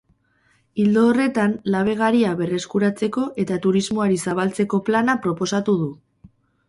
[0.83, 5.91] Ildo horretan, labe garia berreskuratzeko eta turismoari zabaltzeko plana proposatu du.